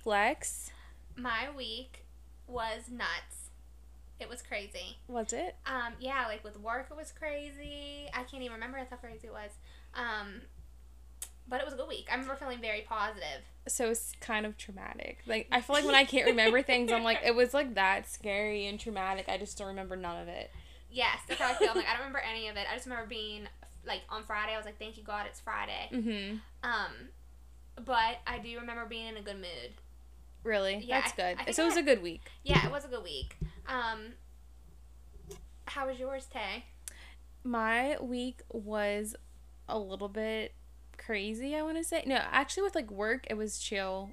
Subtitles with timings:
[0.00, 0.70] week, Lex?
[1.16, 2.04] My week
[2.46, 3.50] was nuts.
[4.18, 4.98] It was crazy.
[5.08, 5.56] Was it?
[5.66, 8.08] Um, yeah, like with work, it was crazy.
[8.12, 9.50] I can't even remember how crazy it was.
[9.94, 10.42] Um,
[11.48, 12.08] but it was a good week.
[12.10, 13.42] I remember feeling very positive.
[13.66, 15.18] So it's kind of traumatic.
[15.26, 18.08] Like I feel like when I can't remember things, I'm like, it was like that
[18.08, 19.26] scary and traumatic.
[19.28, 20.50] I just don't remember none of it.
[20.90, 21.70] Yes, that's how I feel.
[21.70, 22.66] I'm like, I don't remember any of it.
[22.70, 23.48] I just remember being
[23.86, 24.52] like on Friday.
[24.52, 25.88] I was like, thank you God, it's Friday.
[25.92, 26.36] Mm-hmm.
[26.62, 26.92] Um,
[27.84, 29.72] but I do remember being in a good mood.
[30.42, 30.82] Really?
[30.84, 31.36] Yeah, That's good.
[31.46, 32.30] I so it was a good week.
[32.44, 33.36] Yeah, it was a good week.
[33.66, 34.14] Um,
[35.66, 36.64] how was yours, Tay?
[37.44, 39.16] My week was
[39.68, 40.54] a little bit
[40.98, 42.02] crazy, I want to say.
[42.06, 44.10] No, actually, with like work, it was chill.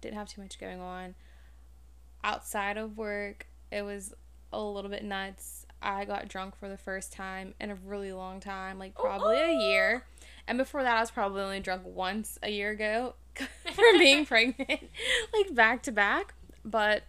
[0.00, 1.14] Didn't have too much going on.
[2.24, 4.14] Outside of work, it was
[4.52, 5.66] a little bit nuts.
[5.80, 9.52] I got drunk for the first time in a really long time, like probably a
[9.52, 10.04] year.
[10.46, 13.14] And before that, I was probably only drunk once a year ago
[13.74, 14.68] for being pregnant,
[15.32, 16.34] like back to back.
[16.64, 17.04] But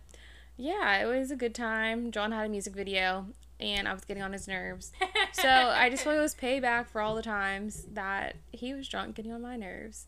[0.58, 2.12] yeah, it was a good time.
[2.12, 3.28] John had a music video,
[3.60, 4.92] and I was getting on his nerves.
[5.34, 8.88] So I just feel like it was payback for all the times that he was
[8.90, 10.08] drunk, getting on my nerves.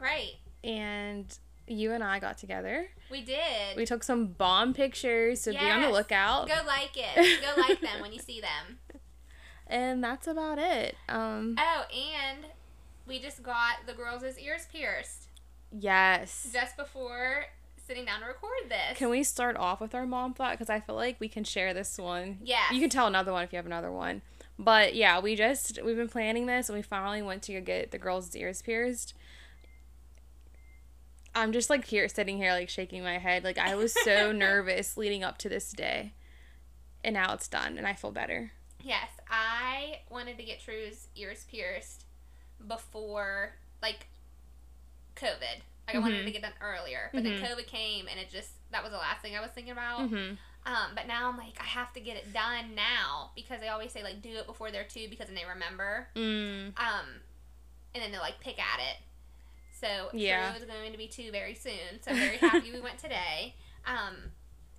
[0.00, 0.32] right.
[0.64, 1.26] And
[1.68, 2.88] you and I got together.
[3.10, 3.76] We did.
[3.76, 6.48] We took some bomb pictures, so be on the lookout.
[6.48, 7.40] Go like it.
[7.56, 8.78] Go like them when you see them.
[9.68, 10.96] And that's about it.
[11.08, 12.46] Um, Oh, and
[13.06, 15.25] we just got the girls' ears pierced
[15.72, 16.48] yes.
[16.52, 17.46] just before
[17.86, 18.96] sitting down to record this.
[18.96, 20.52] Can we start off with our mom thought?
[20.52, 22.38] Because I feel like we can share this one.
[22.42, 22.72] Yeah.
[22.72, 24.22] You can tell another one if you have another one.
[24.58, 27.98] But yeah, we just we've been planning this and we finally went to get the
[27.98, 29.14] girls' ears pierced.
[31.34, 33.44] I'm just like here sitting here like shaking my head.
[33.44, 36.14] Like I was so nervous leading up to this day.
[37.04, 38.52] And now it's done and I feel better.
[38.82, 42.06] Yes, I wanted to get True's ears pierced
[42.66, 43.52] before
[43.82, 44.08] like
[45.16, 45.60] COVID.
[45.86, 47.46] Like I wanted to get done earlier, but then Mhm.
[47.48, 50.00] COVID came and it just that was the last thing I was thinking about.
[50.10, 50.36] Mhm.
[50.66, 53.92] Um, but now I'm like I have to get it done now because they always
[53.92, 56.08] say like do it before they're two because then they remember.
[56.16, 56.76] Mm.
[56.78, 57.20] Um,
[57.94, 58.96] and then they'll like pick at it.
[59.80, 60.50] So Yeah.
[60.52, 62.00] True is going to be two very soon.
[62.02, 63.54] So very happy we went today.
[63.84, 64.32] Um,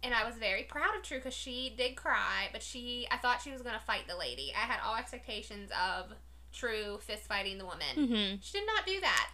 [0.04, 3.42] and I was very proud of True because she did cry, but she I thought
[3.42, 4.52] she was going to fight the lady.
[4.54, 6.12] I had all expectations of
[6.52, 7.96] True fist fighting the woman.
[7.96, 8.40] Mhm.
[8.44, 9.32] She did not do that.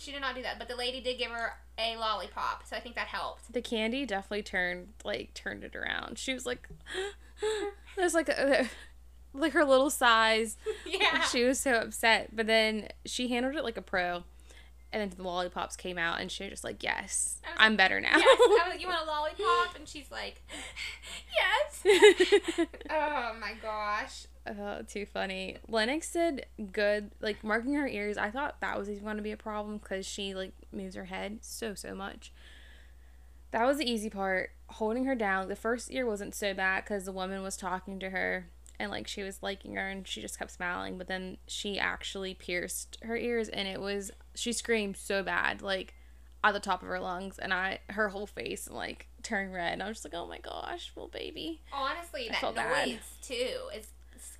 [0.00, 2.80] She did not do that, but the lady did give her a lollipop, so I
[2.80, 3.52] think that helped.
[3.52, 6.18] The candy definitely turned like turned it around.
[6.18, 6.66] She was like
[7.96, 8.66] there's like a,
[9.34, 10.56] like her little size
[10.86, 11.20] yeah.
[11.24, 14.24] She was so upset, but then she handled it like a pro.
[14.92, 18.16] And then the lollipops came out, and she was just like, "Yes, I'm better now."
[18.16, 19.76] yes, I was like, you want a lollipop?
[19.76, 20.42] And she's like,
[21.86, 22.66] yes.
[22.90, 24.26] Oh my gosh.
[24.46, 25.56] Oh, too funny.
[25.68, 28.16] Lennox did good, like marking her ears.
[28.16, 31.06] I thought that was even going to be a problem because she like moves her
[31.06, 32.32] head so so much.
[33.50, 34.50] That was the easy part.
[34.68, 35.48] Holding her down.
[35.48, 38.46] The first ear wasn't so bad because the woman was talking to her
[38.78, 40.96] and like she was liking her and she just kept smiling.
[40.96, 45.94] But then she actually pierced her ears and it was she screamed so bad like
[46.42, 49.74] at the top of her lungs and I her whole face like turned red.
[49.74, 51.60] And I was just like, oh my gosh, well baby.
[51.72, 53.00] Honestly, I that noise bad.
[53.22, 53.88] too is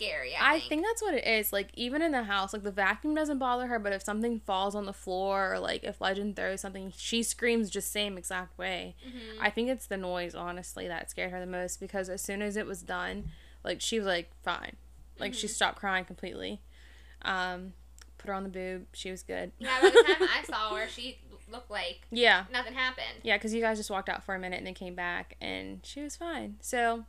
[0.00, 0.34] scary.
[0.34, 0.68] I, I think.
[0.68, 1.52] think that's what it is.
[1.52, 4.74] Like even in the house, like the vacuum doesn't bother her, but if something falls
[4.74, 8.94] on the floor or like if Legend throws something, she screams just same exact way.
[9.06, 9.38] Mhm.
[9.40, 12.56] I think it's the noise, honestly, that scared her the most because as soon as
[12.56, 13.30] it was done,
[13.64, 14.76] like she was like fine,
[15.18, 15.50] like she Mhm.
[15.50, 16.60] stopped crying completely.
[17.22, 17.74] Um,
[18.18, 19.52] put her on the boob, she was good.
[19.58, 21.18] Yeah, by the time I saw her, she
[21.50, 23.18] looked like Yeah, nothing happened.
[23.22, 25.80] yeah, because you guys just walked out for a minute and then came back and
[25.84, 26.56] she was fine.
[26.60, 27.04] So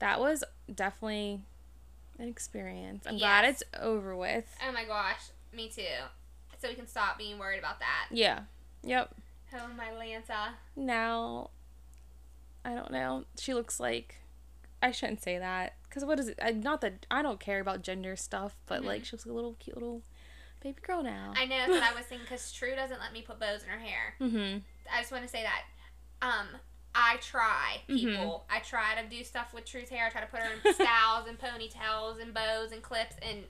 [0.00, 0.42] that was
[0.74, 1.42] definitely
[2.18, 3.04] an experience.
[3.06, 4.44] I'm glad it's over with.
[4.66, 5.20] Oh my gosh,
[5.52, 5.82] me too.
[6.60, 8.06] So we can stop being worried about that.
[8.10, 8.40] Yeah.
[8.82, 9.14] Yep.
[9.54, 10.50] Oh my Lanta.
[10.76, 11.50] Now,
[12.64, 13.24] I don't know.
[13.38, 14.16] She looks like.
[14.80, 16.38] I shouldn't say that because what is it?
[16.40, 18.86] I, not that I don't care about gender stuff, but Mhm.
[18.86, 20.02] like she looks like a little cute little
[20.62, 21.32] baby girl now.
[21.36, 23.68] I know that's what I was thinking because True doesn't let me put bows in
[23.70, 24.14] her hair.
[24.20, 24.58] mm-hmm.
[24.92, 25.64] I just want to say that.
[26.22, 26.46] Um,
[26.94, 27.96] I try, Mhm.
[28.00, 28.46] people.
[28.50, 30.06] I try to do stuff with True's hair.
[30.06, 33.44] I try to put her in styles and ponytails and bows and clips, and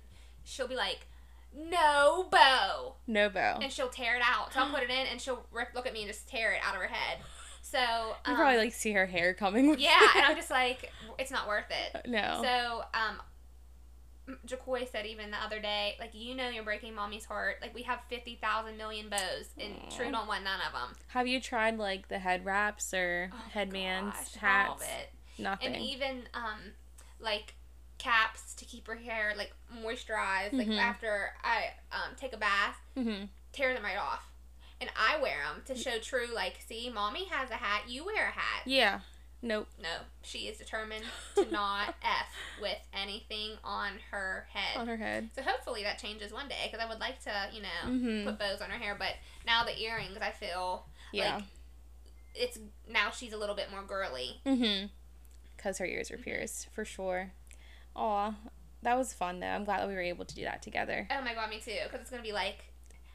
[0.44, 1.06] she'll be like,
[1.54, 3.58] "No bow," No bow.
[3.62, 4.52] and she'll tear it out.
[4.52, 6.60] So I'll put it in, and she'll rip, look at me and just tear it
[6.62, 7.18] out of her head.
[7.62, 7.78] So
[8.26, 9.68] you um, probably like see her hair coming.
[9.68, 12.06] With yeah, and I'm just like, it's not worth it.
[12.08, 12.40] no.
[12.42, 13.18] So, um,
[14.44, 17.56] Jacoy said even the other day, like, you know, you're breaking mommy's heart.
[17.62, 19.96] Like, we have 50,000 million bows, and Aw.
[19.96, 20.96] True don't want none of them.
[21.08, 24.68] Have you tried like the head wraps or Oh, headbands, gosh, hats?
[24.70, 25.10] All of it.
[25.42, 25.74] Nothing.
[25.74, 26.60] And even, um,
[27.20, 27.54] like,
[27.98, 29.52] caps to keep her hair like
[29.82, 30.52] moisturized.
[30.52, 30.78] Like Mhm.
[30.78, 33.24] after I um, take a bath, Mm-hmm.
[33.52, 34.22] tear them right off.
[34.80, 38.28] And I wear them to show true, like, see, mommy has a hat, you wear
[38.28, 38.62] a hat.
[38.66, 39.00] Yeah.
[39.40, 39.68] Nope.
[39.80, 39.88] No,
[40.22, 41.04] she is determined
[41.36, 42.26] to not F
[42.60, 44.76] with anything on her head.
[44.76, 45.30] On her head.
[45.36, 48.24] So hopefully that changes one day because I would like to, you know, Mhm.
[48.24, 48.96] put bows on her hair.
[48.98, 49.14] But
[49.46, 51.36] now the earrings, I feel Yeah.
[51.36, 51.44] like
[52.34, 52.58] it's
[52.88, 54.40] now she's a little bit more girly.
[54.44, 54.86] Mm-hmm.
[55.56, 57.32] Because her ears are pierced, for sure.
[57.96, 58.34] Aw.
[58.82, 59.46] That was fun, though.
[59.48, 61.06] I'm glad that we were able to do that together.
[61.10, 61.76] Oh my god, me too.
[61.84, 62.72] Because it's gonna be like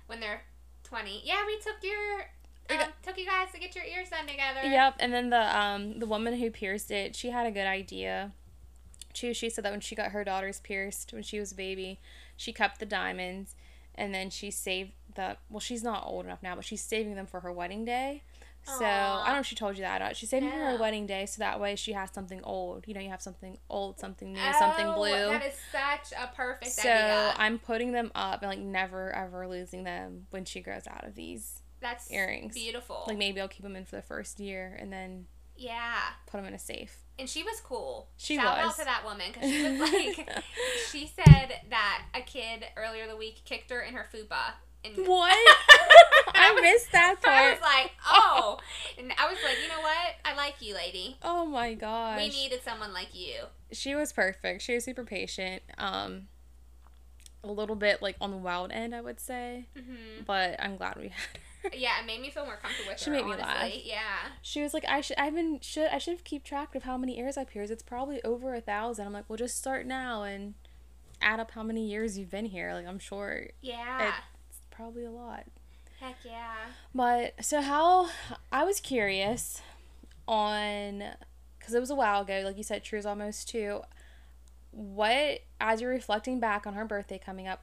[0.07, 0.43] when they're
[0.83, 1.21] twenty.
[1.23, 2.25] Yeah, we took your
[2.69, 4.61] um, took you guys to get your ears done together.
[4.63, 8.31] Yep, and then the um the woman who pierced it, she had a good idea.
[9.13, 11.99] She she said that when she got her daughters pierced when she was a baby,
[12.37, 13.55] she kept the diamonds,
[13.95, 15.37] and then she saved the.
[15.49, 18.23] Well, she's not old enough now, but she's saving them for her wedding day.
[18.65, 19.23] So Aw.
[19.23, 20.01] I don't know if she told you that.
[20.01, 20.15] or not.
[20.15, 22.87] She's saving them for her wedding day, so that way she has something old.
[22.87, 25.09] You know, you have something old, something new, something Oh, blue.
[25.11, 27.33] That is such a perfect So idea.
[27.35, 31.15] I'm putting them up and like never ever losing them when she grows out of
[31.15, 31.59] these.
[31.83, 32.55] That's earrings.
[32.55, 33.03] Beautiful.
[33.07, 35.99] Like maybe I'll keep them in for the first year and then yeah.
[36.25, 36.97] put them in a safe.
[37.19, 38.07] And she was cool.
[38.17, 38.65] She Shout was.
[38.71, 40.29] out to that woman because she was like,
[40.91, 44.53] she said that a kid earlier the week kicked her in her fupa.
[44.85, 45.37] And What?
[46.35, 47.35] I missed that part.
[47.35, 48.57] I was like, oh,
[48.97, 50.15] and I was like, you know what?
[50.25, 51.17] I like you, lady.
[51.21, 52.17] Oh my gosh.
[52.17, 53.35] We needed someone like you.
[53.71, 54.61] she was perfect.
[54.63, 55.61] She was super patient.
[55.77, 56.27] Um
[57.45, 60.95] a little bit like on the wild end, I would say, hmm but I'm glad
[60.97, 61.39] we had her.
[61.73, 63.15] Yeah, it made me feel more comfortable with She her.
[63.15, 63.47] made me honestly.
[63.53, 63.71] laugh.
[63.85, 64.29] Yeah.
[64.41, 66.97] She was like, I should I've been should I should have keep track of how
[66.97, 67.71] many ears I pierced.
[67.71, 69.05] It's probably over a thousand.
[69.07, 70.53] I'm like, well just start now and
[71.21, 72.73] add up how many years you've been here.
[72.73, 74.13] Like I'm sure Yeah.
[74.49, 75.45] it's probably a lot.
[75.99, 76.53] Heck yeah.
[76.93, 78.09] But so how
[78.51, 79.61] I was curious
[80.27, 81.03] on
[81.57, 83.81] because it was a while ago, like you said, True's almost two.
[84.71, 87.61] What as you're reflecting back on her birthday coming up,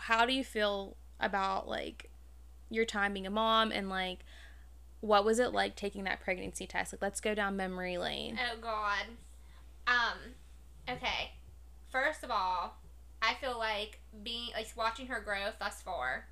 [0.00, 2.10] how do you feel about like
[2.70, 4.20] your time being a mom and like
[5.00, 6.92] what was it like taking that pregnancy test?
[6.92, 8.38] Like let's go down memory lane.
[8.52, 9.04] Oh God.
[9.86, 10.18] Um.
[10.88, 11.32] Okay.
[11.90, 12.76] First of all,
[13.22, 16.26] I feel like being like watching her grow thus far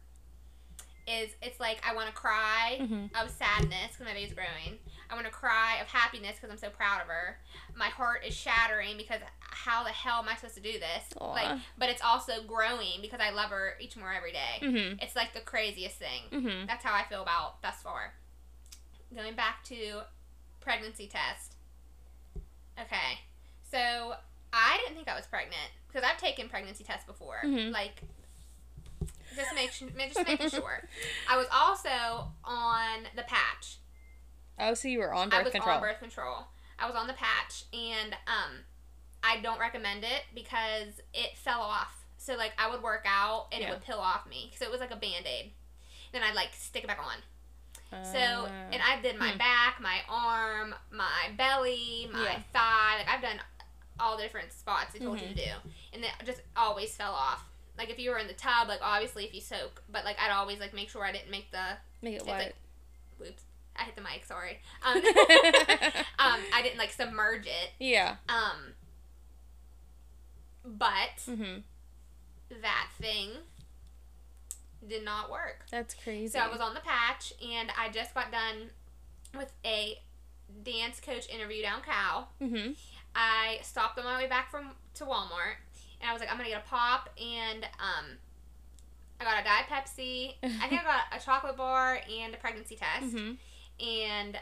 [1.06, 3.11] is it's like I want to cry Mhm.
[3.23, 4.79] of sadness because my baby's growing.
[5.11, 7.38] I want to cry of happiness because I'm so proud of her.
[7.75, 11.05] My heart is shattering because how the hell am I supposed to do this?
[11.20, 11.32] Aw.
[11.32, 14.58] Like, but it's also growing because I love her each more every day.
[14.62, 15.03] Mhm.
[15.03, 16.23] It's like the craziest thing.
[16.31, 16.67] Mhm.
[16.67, 18.14] That's how I feel about thus far.
[19.14, 20.03] Going back to
[20.61, 21.55] pregnancy test.
[22.81, 23.20] Okay.
[23.70, 24.17] So
[24.53, 27.41] I didn't think I was pregnant because I've taken pregnancy tests before.
[27.44, 27.73] Mhm.
[27.73, 28.03] Like
[29.35, 30.82] just make just making sure.
[31.29, 33.76] I was also on the patch.
[34.58, 35.75] Oh, so you were on birth I was control.
[35.76, 36.47] on birth control.
[36.79, 38.58] I was on the patch and um
[39.23, 42.05] I don't recommend it because it fell off.
[42.19, 43.69] So like I would work out and Yeah.
[43.69, 44.53] it would peel off me.
[44.56, 45.50] So it was like a band-aid.
[46.12, 47.17] Then I'd like stick it back on.
[48.05, 49.38] So, Uh, and I did my hmm.
[49.38, 52.43] back, my arm, my belly, my Yeah.
[52.53, 52.97] thigh.
[52.99, 53.41] Like I've done
[54.00, 55.69] all the different spots they told you to Mm-hmm.
[55.69, 57.44] do, and it just always fell off.
[57.79, 60.31] Like if you were in the tub, like obviously if you soak, but like I'd
[60.32, 61.79] always like make sure I didn't make the.
[62.03, 62.39] make it wet.
[62.46, 62.56] like-
[63.19, 63.44] Whoops,
[63.79, 64.25] I hit the mic.
[64.25, 64.59] Sorry.
[64.85, 64.97] Um,
[66.19, 67.71] um, I didn't like submerge it.
[67.79, 68.17] yeah.
[68.29, 68.75] Um,
[70.65, 71.63] but Mhm.
[72.63, 73.31] that thing
[74.87, 75.67] did not work.
[75.71, 76.29] That's crazy.
[76.33, 78.71] So I was on the patch, and I just got done
[79.37, 80.01] with a
[80.63, 82.29] dance coach interview down Cal.
[82.41, 82.77] Mhm.
[83.15, 85.56] I stopped on my way back from to Walmart,
[86.01, 88.19] and I was like, I'm gonna get a pop, and um,
[89.21, 90.35] I got a Diet Pepsi.
[90.43, 93.39] I think I got a chocolate bar and a pregnancy test, Mhm.
[93.81, 94.39] And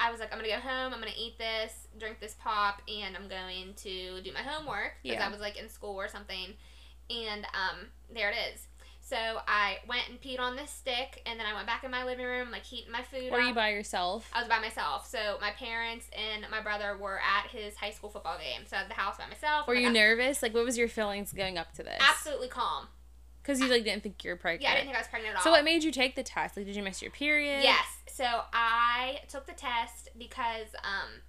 [0.00, 0.92] I was like, I'm gonna go home.
[0.92, 5.18] I'm gonna eat this, drink this pop, and I'm going to do my homework because
[5.18, 5.26] Yeah.
[5.26, 6.54] I was like in school or something.
[7.10, 8.66] And um, there it is.
[9.00, 9.16] So
[9.46, 12.24] I went and peed on this stick, and then I went back in my living
[12.24, 13.30] room, like heating my food.
[13.30, 13.48] Were up.
[13.48, 14.30] you by yourself?
[14.32, 15.06] I was by myself.
[15.06, 18.62] So my parents and my brother were at his high school football game.
[18.66, 19.66] So I had the house by myself.
[19.68, 20.42] Were Like, you I- nervous?
[20.42, 22.00] Like, what was your feelings going up to this?
[22.00, 22.86] Absolutely calm.
[23.44, 24.62] Because you like didn't think you were pregnant.
[24.62, 25.44] Yeah, I didn't think I was pregnant at all.
[25.44, 26.56] So what made you take the test?
[26.56, 27.62] Like, did you miss your period?
[27.62, 27.84] Yes.
[28.10, 31.20] So I took the test because um,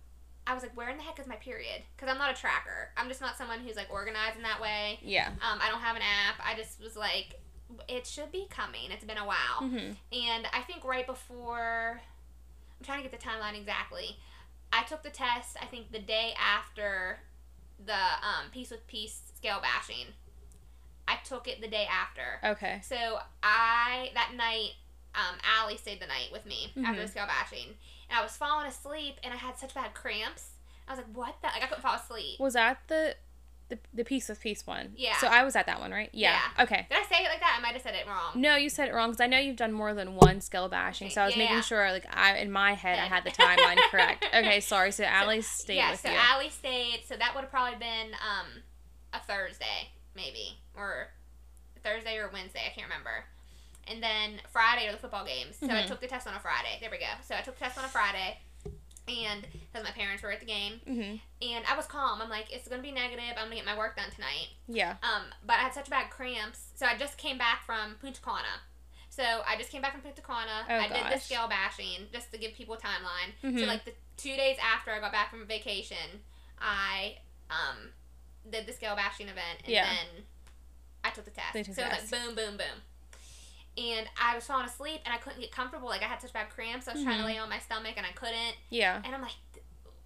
[0.47, 1.81] I was like, where in the heck is my period?
[1.95, 2.89] Because I'm not a tracker.
[2.95, 4.99] I'm just not someone who's like organized in that way.
[5.03, 5.27] Yeah.
[5.27, 6.35] Um, I don't have an app.
[6.45, 7.41] I just was like,
[7.89, 8.91] it should be coming.
[8.91, 9.61] It's been a while.
[9.61, 9.93] Mm-hmm.
[10.13, 11.99] And I think right before,
[12.79, 14.17] I'm trying to get the timeline exactly.
[14.71, 15.57] I took the test.
[15.61, 17.19] I think the day after
[17.83, 20.13] the um, Peace with piece scale bashing.
[21.07, 22.39] I took it the day after.
[22.43, 22.79] Okay.
[22.83, 24.71] So I that night,
[25.13, 27.11] um, Allie stayed the night with me after the Mhm.
[27.11, 27.75] scale bashing,
[28.09, 30.51] and I was falling asleep, and I had such bad cramps.
[30.87, 32.39] I was like, "What the?" Like I couldn't fall asleep.
[32.39, 33.15] Was that the
[33.67, 34.93] The the piece of peace one.
[34.95, 35.17] Yeah.
[35.17, 36.11] So I was at that one, right?
[36.13, 36.39] Yeah.
[36.59, 36.85] Okay.
[36.87, 37.55] Did I say it like that?
[37.57, 38.39] I might have said it wrong.
[38.39, 41.09] No, you said it wrong because I know you've done more than one skull bashing.
[41.09, 41.45] So I was Yeah.
[41.45, 44.23] making sure, like, I in my head I had the timeline correct.
[44.31, 44.91] Okay, sorry.
[44.91, 46.15] So Allie stayed yeah, with so you.
[46.15, 47.05] Allie stayed.
[47.07, 48.61] So that would have probably been um,
[49.13, 51.09] a Thursday, maybe, or
[51.83, 52.61] Thursday or Wednesday.
[52.65, 53.25] I can't remember.
[53.87, 55.57] And then Friday are the football games.
[55.59, 55.87] So I Mhm.
[55.87, 56.77] took the test on a Friday.
[56.81, 57.11] There we go.
[57.23, 58.39] So I took the test on a Friday,
[59.07, 62.21] and because my parents were at the game, hmm and I was calm.
[62.21, 63.35] I'm like, it's gonna be negative.
[63.37, 64.47] I'm gonna get my work done tonight.
[64.67, 64.95] Yeah.
[65.03, 68.61] Um, but I had such bad cramps, so I just came back from Punta Cana.
[69.11, 70.65] So I just came back from Punta Cana.
[70.67, 73.33] Oh, I did the scale bashing just to give people a timeline.
[73.43, 73.59] Mhm.
[73.59, 76.23] So like the two days after I got back from vacation,
[76.59, 77.19] I
[77.51, 77.93] um
[78.49, 79.85] did the scale bashing event, and Yeah.
[79.85, 80.23] then
[81.03, 81.53] I took the test.
[81.53, 82.11] They took so the it was test.
[82.11, 82.81] like boom, boom, boom.
[83.77, 85.87] And I was falling asleep, and I couldn't get comfortable.
[85.89, 86.87] Like I had such bad cramps.
[86.87, 87.27] I was trying to Mhm.
[87.27, 88.55] lay on my stomach, and I couldn't.
[88.69, 89.01] Yeah.
[89.03, 89.33] And I'm like,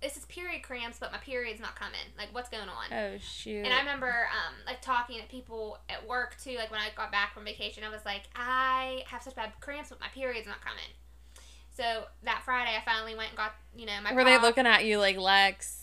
[0.01, 1.99] this is period cramps, but my period's not coming.
[2.17, 2.91] Like what's going on?
[2.93, 3.65] Oh shoot.
[3.65, 6.55] And I remember um, like talking to people at work too.
[6.55, 9.89] Like when I got back from vacation, I was like, I have such bad cramps,
[9.89, 10.79] but my period's not coming.
[11.75, 14.13] So that Friday, I finally went and got you know my.
[14.13, 15.78] Were they looking at you like Lex?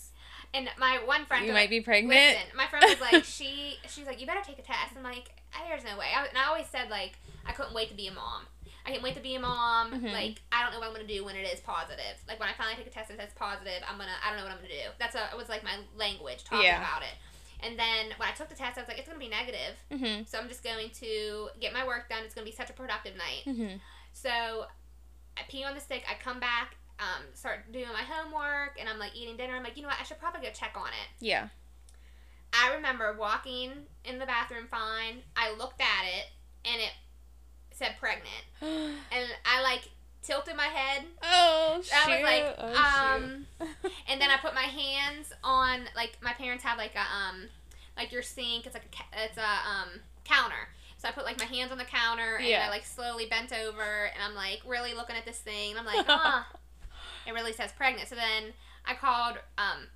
[0.53, 2.13] And my one friend, You might like, be pregnant.
[2.15, 4.93] Listen, my friend was like, she she's like, you better take a test.
[4.97, 5.29] I'm like,
[5.67, 6.07] there's no way.
[6.15, 8.43] I, and I always said like, I couldn't wait to be a mom.
[8.85, 9.91] I can't wait to be a mom.
[9.91, 10.13] Mhm.
[10.13, 12.15] Like, I don't know what I'm gonna do when it is positive.
[12.27, 14.43] Like when I finally take a test and it's positive, I'm gonna, I don't know
[14.45, 14.89] what I'm gonna do.
[14.99, 16.79] That's a, it was like my language talking Yeah.
[16.79, 17.13] about it.
[17.59, 19.75] And then when I took the test, I was like, it's gonna be negative.
[19.91, 20.27] Mhm.
[20.29, 22.19] So I'm just going to get my work done.
[22.23, 23.43] It's gonna be such a productive night.
[23.45, 23.79] Mhm.
[24.13, 24.67] So
[25.35, 26.03] I pee on the stick.
[26.09, 29.55] I come back, um, start doing my homework, and I'm like eating dinner.
[29.55, 29.97] I'm like, you know what?
[29.99, 31.23] I should probably go check on it.
[31.25, 31.49] Yeah.
[32.53, 33.71] I remember walking
[34.05, 35.21] in the bathroom fine.
[35.35, 36.27] I looked at it
[36.65, 36.91] and it
[37.71, 38.45] said pregnant.
[39.11, 39.89] And I like
[40.23, 41.93] tilted my head oh shoot.
[41.93, 43.45] I was like, oh, um,
[44.09, 47.47] and then I put my hands on like my parents have like a um
[47.95, 48.65] like your sink.
[48.65, 50.69] It's like a it's a um counter.
[50.97, 52.65] So I put like my hands on the counter and Yeah.
[52.65, 55.71] I like slowly bent over and I'm like really looking at this thing.
[55.71, 56.43] And I'm like, huh.
[57.27, 58.07] It really says pregnant.
[58.07, 58.53] So then
[58.85, 59.87] I called um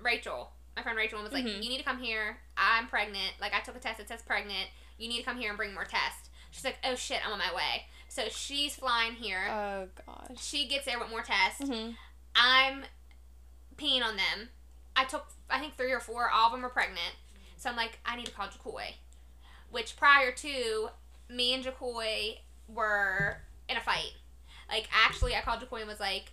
[0.00, 1.62] Rachel, my friend Rachel, and was like, Mhm.
[1.62, 2.38] you need to come here.
[2.56, 3.34] I'm pregnant.
[3.40, 4.00] Like I took a test.
[4.00, 4.68] It says pregnant.
[4.98, 6.30] You need to come here and bring more tests.
[6.50, 7.86] She's like, oh shit, I'm on my way.
[8.08, 9.46] So she's flying here.
[9.50, 10.36] oh gosh.
[10.40, 11.60] she gets there with more tests.
[11.62, 11.96] Mhm.
[12.36, 12.84] I'm
[13.76, 14.50] peeing on them.
[14.96, 16.30] I took, I think, three or four.
[16.30, 17.14] All of them were pregnant.
[17.56, 18.94] So I'm like, I need to call Jacoy.
[19.70, 20.90] Which prior to,
[21.28, 24.12] me and Jacoy were in a fight.
[24.68, 26.32] Like, actually, I called Jacoy and was like,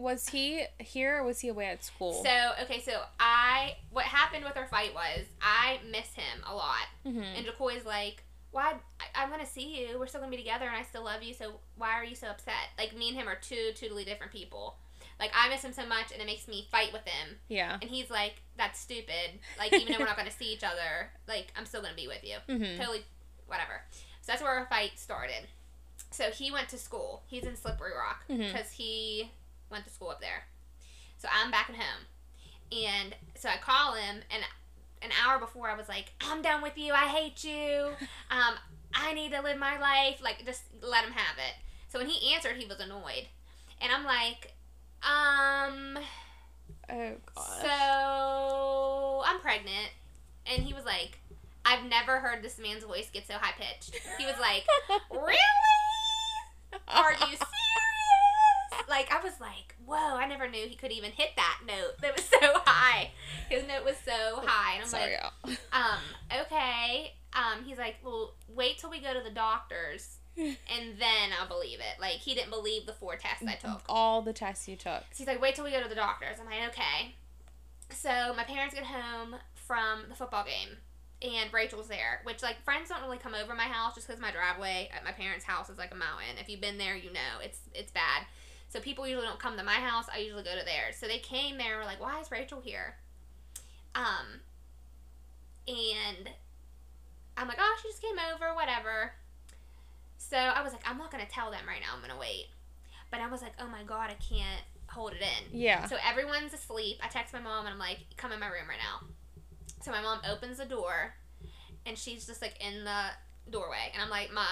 [0.00, 2.24] Was he here or was he away at school?
[2.24, 6.86] so, okay, so I, what happened with our fight was, I miss him a lot.
[7.06, 7.22] Mhm.
[7.36, 8.74] And Jacoy's like, why?
[8.98, 9.98] I, I'm going to see you.
[9.98, 11.34] We're still going to be together and I still love you.
[11.34, 12.70] So why are you so upset?
[12.78, 14.76] Like, me and him are two totally different people.
[15.20, 17.36] Like, I miss him so much and it makes me fight with him.
[17.48, 17.76] Yeah.
[17.82, 19.38] And he's like, that's stupid.
[19.58, 22.00] Like, even though we're not going to see each other, like, I'm still going to
[22.00, 22.36] be with you.
[22.48, 22.78] Mhm.
[22.78, 23.04] Totally,
[23.46, 23.82] whatever.
[24.22, 25.46] So that's where our fight started.
[26.10, 27.22] So he went to school.
[27.26, 29.30] He's in Slippery Rock because he
[29.70, 30.44] went to school up there.
[31.18, 32.04] So I'm back at home.
[32.72, 34.42] And so I call him, and
[35.02, 36.92] an hour before I was like, I'm done with you.
[36.92, 37.90] I hate you.
[38.30, 38.54] Um,
[38.94, 40.20] I need to live my life.
[40.22, 41.54] Like, just let him have it.
[41.88, 43.26] So when he answered, he was annoyed.
[43.80, 44.52] And I'm like,
[45.02, 45.98] um,
[46.88, 47.62] Oh gosh.
[47.62, 49.90] so I'm pregnant.
[50.46, 51.18] And he was like,
[51.64, 53.96] I've never heard this man's voice get so high pitched.
[54.18, 54.64] He was like,
[55.10, 55.36] Really?
[56.88, 57.40] Are you serious?
[58.90, 61.98] Like, I was like, whoa, I never knew he could even hit that note.
[62.02, 63.12] That was so high.
[63.48, 64.74] His note was so high.
[64.74, 65.56] And I'm Sorry, like, y'all.
[65.72, 67.14] um, okay.
[67.32, 71.78] Um, he's like, well, wait till we go to the doctors and then I'll believe
[71.78, 72.00] it.
[72.00, 73.82] Like, he didn't believe the four tests I took.
[73.88, 75.04] All the tests you took.
[75.12, 76.36] So he's like, wait till we go to the doctors.
[76.40, 77.14] I'm like, okay.
[77.90, 80.76] So my parents get home from the football game,
[81.22, 82.20] and Rachel's there.
[82.24, 85.12] Which like friends don't really come over my house just because my driveway at my
[85.12, 86.38] parents' house is like a mountain.
[86.40, 88.24] If you've been there, you know it's it's bad.
[88.70, 90.06] So people usually don't come to my house.
[90.12, 90.96] I usually go to theirs.
[90.98, 91.78] So they came there.
[91.78, 92.96] Were like, why is Rachel here?
[93.94, 94.40] Um.
[95.68, 96.30] And
[97.36, 99.12] I'm like, oh, she just came over, whatever.
[100.16, 101.94] So I was like, I'm not gonna tell them right now.
[101.94, 102.46] I'm gonna wait.
[103.10, 105.58] But I was like, oh my god, I can't hold it in.
[105.58, 105.86] Yeah.
[105.86, 106.98] So everyone's asleep.
[107.02, 109.06] I text my mom and I'm like, come in my room right now.
[109.82, 111.14] So my mom opens the door
[111.86, 113.04] and she's just like in the
[113.50, 113.90] doorway.
[113.92, 114.44] And I'm like, Ma,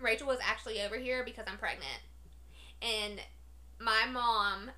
[0.00, 2.00] Rachel was actually over here because I'm pregnant.
[2.82, 3.20] And
[3.78, 4.70] my mom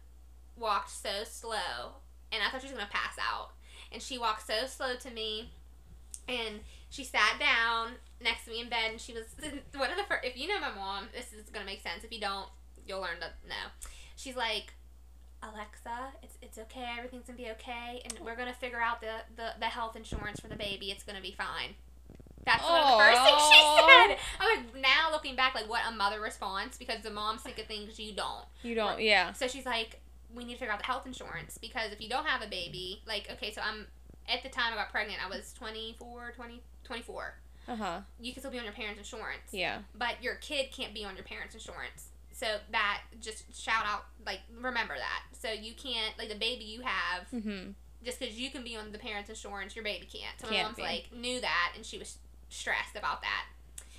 [0.56, 1.96] walked so slow
[2.30, 3.50] and I thought she was to pass out.
[3.90, 5.50] And she walked so slow to me
[6.28, 9.24] and she sat down next to me in bed and she was
[9.74, 12.04] one of the first, if you know my mom, this is to make sense.
[12.04, 12.48] If you don't,
[12.86, 13.70] you'll learn to know.
[14.16, 14.74] She's like,
[15.42, 16.86] Alexa, it's it's okay.
[16.96, 20.48] Everything's gonna be okay, and we're gonna figure out the the, the health insurance for
[20.48, 20.90] the baby.
[20.90, 21.74] It's gonna be fine.
[22.44, 24.18] That's one of the first things she said.
[24.40, 27.66] I'm like, now looking back, like what a mother response because the moms think of
[27.66, 28.44] things you don't.
[28.62, 29.00] You don't.
[29.00, 29.32] Yeah.
[29.32, 30.00] So she's like,
[30.34, 33.02] we need to figure out the health insurance because if you don't have a baby,
[33.06, 33.86] like, okay, so I'm
[34.28, 37.34] at the time I got pregnant, I was 24, 20, 24.
[37.66, 38.00] Uh huh.
[38.20, 39.78] You can still be on your parents' insurance, Yeah.
[39.96, 42.08] but your kid can't be on your parents' insurance.
[42.32, 45.22] So that just shout out, like, remember that.
[45.38, 47.70] So you can't, like, the baby you have, Mm-hmm.
[48.04, 50.38] just because you can be on the parents' insurance, your baby can't.
[50.40, 50.82] So my Can't mom's be.
[50.82, 53.46] like, knew that, and she was stressed about that.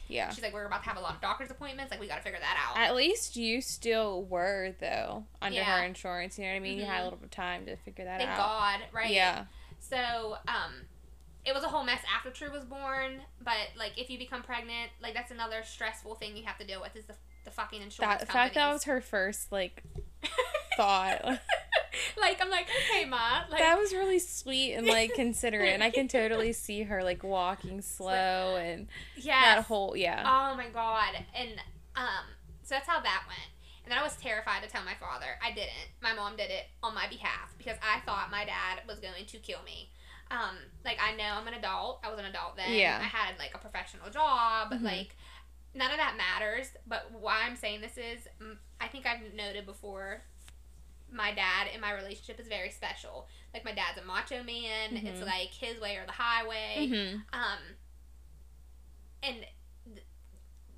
[0.08, 0.30] Yeah.
[0.30, 1.90] She's like, we're about to have a lot of doctor's appointments.
[1.92, 2.78] Like, we got to figure that out.
[2.78, 5.80] At least you still were though under Yeah.
[5.80, 6.38] her insurance.
[6.38, 6.78] You know what I mean?
[6.78, 7.04] You had a Mhm.
[7.06, 8.36] little bit of time to figure that Thank out.
[8.38, 9.10] Thank God, right?
[9.12, 9.46] Yeah.
[9.80, 10.86] So, um,
[11.44, 13.22] it was a whole mess after True was born.
[13.42, 16.82] But like, if you become pregnant, like that's another stressful thing you have to deal
[16.82, 18.20] with is the, the fucking insurance.
[18.20, 19.84] That the fact that was her first like
[20.78, 21.40] thought.
[22.20, 25.90] like I'm like, okay, ma, like that was really sweet and like considerate, and I
[25.90, 30.24] can totally see her like walking slow and yeah, that whole yeah.
[30.26, 31.52] Oh my god, and
[31.96, 32.26] um,
[32.64, 33.50] so that's how that went.
[33.84, 35.38] And then I was terrified to tell my father.
[35.44, 35.94] I didn't.
[36.02, 39.38] My mom did it on my behalf because I thought my dad was going to
[39.38, 39.92] kill me.
[40.32, 42.00] Um, like I know I'm an adult.
[42.04, 42.74] I was an adult then.
[42.74, 42.98] Yeah.
[43.00, 44.72] I had like a professional job.
[44.72, 44.82] Mhm.
[44.82, 45.16] Like
[45.76, 46.70] none of that matters.
[46.88, 50.24] But why I'm saying this is, mm, I think I've noted before.
[51.16, 53.28] My dad and my relationship is very special.
[53.54, 54.98] Like my dad's a macho man.
[54.98, 55.26] It's Mhm.
[55.26, 56.88] like his way or the highway.
[56.88, 57.60] hmm Um,
[59.24, 59.46] and
[59.94, 60.06] th-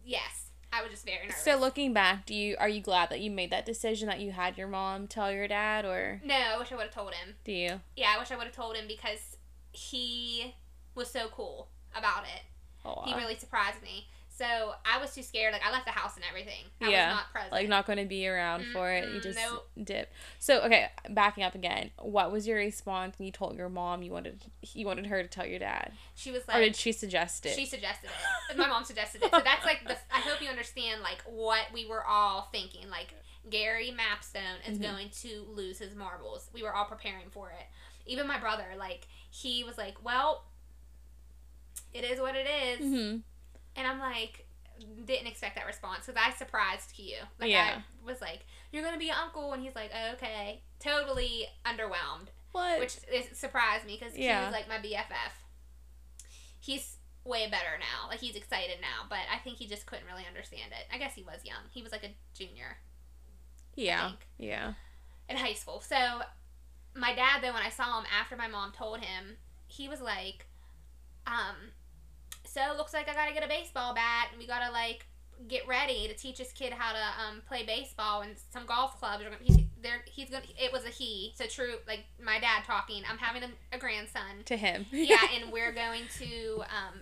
[0.05, 1.41] yes, I was just very nervous.
[1.43, 4.31] So looking back, do you are you glad that you made that decision that you
[4.31, 7.35] had your mom tell your dad, or no, I wish I would have told him.
[7.43, 7.81] do you?
[7.95, 9.37] Yeah, I wish I would have told him because
[9.71, 10.53] he
[10.95, 12.41] was so cool about it.
[12.85, 14.07] Oh, He really surprised me.
[14.37, 15.51] So I was too scared.
[15.51, 16.65] Like I left the house and everything.
[16.79, 17.51] I Yeah, was not present.
[17.53, 19.09] like not going to be around for it.
[19.09, 19.67] You just nope.
[19.83, 20.13] dip.
[20.37, 21.89] So okay, backing up again.
[21.99, 24.39] What was your response when you told your mom you wanted
[24.73, 27.55] you wanted her to tell your dad, She was like, or did she suggest it?
[27.55, 28.11] She suggested
[28.51, 28.57] it.
[28.57, 29.31] My mom suggested it.
[29.31, 29.97] So that's like the.
[30.13, 32.89] I hope you understand like what we were all thinking.
[32.91, 33.15] Like
[33.49, 34.81] Gary Mapstone is Mhm.
[34.83, 36.49] going to lose his marbles.
[36.53, 37.65] We were all preparing for it.
[38.05, 40.43] Even my brother, like he was like, "Well,
[41.93, 43.17] it is what it is," hmm
[43.77, 44.45] and I'm like,
[45.05, 47.17] didn't expect that response because I surprised you.
[47.39, 47.79] Like Yeah.
[47.79, 52.27] I was like, "You're gonna be an uncle," and he's like, oh, "Okay." Totally underwhelmed
[52.51, 52.79] What?
[52.79, 55.31] which is, surprised me because he was like my BFF.
[56.59, 58.09] He's way better now.
[58.09, 60.85] Like he's excited now, but I think he just couldn't really understand it.
[60.93, 61.63] I guess he was young.
[61.71, 62.77] He was like a junior
[63.75, 64.11] yeah.
[64.37, 64.73] Yeah.
[65.29, 65.81] in high school.
[65.81, 66.21] So
[66.95, 69.37] my dad though when I saw him after my mom told him,
[69.67, 70.47] he was like,
[71.27, 71.71] um,
[72.57, 75.05] so looks like I gotta get a baseball bat and we gotta like
[75.47, 79.21] get ready to teach this kid how to um, play baseball and some golf clubs
[79.21, 82.63] are gonna he's there he's gonna it was a he so true like my dad
[82.65, 84.87] talking I'm having a, a grandson To him.
[84.91, 87.01] yeah, and we're going to um,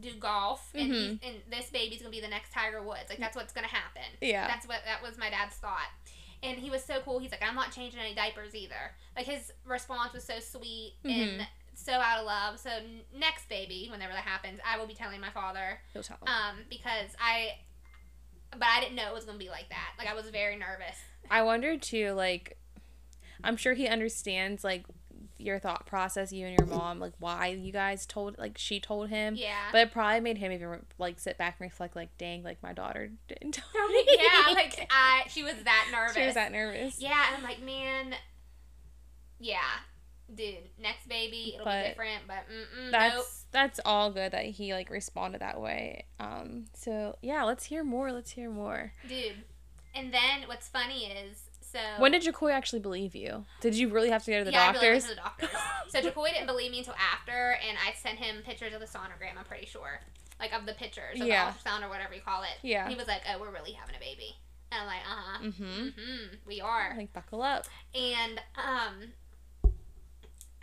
[0.00, 1.20] do golf, and he's, Mhm.
[1.22, 3.04] and this baby's gonna be the next Tiger Woods.
[3.08, 4.02] Like that's what's gonna happen.
[4.20, 4.48] yeah.
[4.48, 5.90] That's what that was my dad's thought,
[6.42, 7.18] and he was so cool.
[7.20, 8.96] He's like, I'm not changing any diapers either.
[9.14, 11.46] Like his response was so sweet and Mhm.
[11.74, 12.58] So out of love.
[12.58, 12.70] So
[13.16, 16.28] next baby, whenever that happens, I will be telling my father, You'll tell him.
[16.28, 17.52] um, because I.
[18.52, 19.92] But I didn't know it was gonna be like that.
[19.98, 20.96] Like I was very nervous.
[21.30, 22.58] I wonder too, like,
[23.44, 24.84] I'm sure he understands like
[25.38, 29.08] your thought process, you and your mom, like why you guys told, like she told
[29.08, 29.36] him.
[29.36, 29.54] Yeah.
[29.70, 32.72] But it probably made him even like sit back and reflect, like, dang, like my
[32.72, 34.04] daughter didn't tell me.
[34.18, 36.14] yeah, like I, she was that nervous.
[36.16, 37.00] she was that nervous.
[37.00, 38.14] Yeah, and I'm like, man,
[39.38, 39.60] yeah,
[40.34, 43.24] dude, next baby, it'll But be different, but mm-mm, That's nope.
[43.52, 46.04] that's all good that he like responded that way.
[46.18, 46.66] Um.
[46.74, 48.12] So yeah, let's hear more.
[48.12, 48.92] Let's hear more.
[49.08, 49.44] Dude.
[49.94, 51.78] And then what's funny is, so.
[51.98, 53.44] When did Jacoy actually believe you?
[53.60, 55.50] Did you really have to go to the yeah, I really went to the doctors.
[55.88, 59.36] so Jacoy didn't believe me until after, and I sent him pictures of the sonogram,
[59.36, 60.00] I'm pretty sure.
[60.38, 61.50] Like, of the pictures, of Yeah.
[61.50, 62.56] the ultrasound or whatever you call it.
[62.62, 62.82] Yeah.
[62.84, 64.36] And he was like, oh, we're really having a baby.
[64.72, 65.44] And I'm like, uh-huh.
[65.44, 65.64] Mm-hmm.
[65.64, 66.34] Mm-hmm.
[66.46, 66.94] We are.
[66.96, 67.66] Like buckle up.
[67.94, 69.12] And um,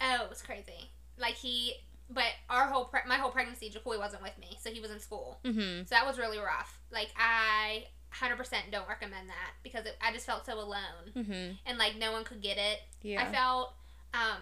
[0.02, 0.90] oh, it was crazy.
[1.18, 1.74] Like he,
[2.10, 5.00] but our whole pre- my whole pregnancy, Jacoy wasn't with me, so he was in
[5.00, 5.40] school.
[5.44, 5.82] Mm-hmm.
[5.86, 6.80] So that was really rough.
[6.92, 11.52] Like I, hundred percent don't recommend that because it, I just felt so alone Mm-hmm.
[11.66, 12.80] and like no one could get it.
[13.02, 13.22] Yeah.
[13.22, 13.74] I felt,
[14.14, 14.42] um,